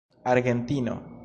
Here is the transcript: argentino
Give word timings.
argentino 0.25 0.97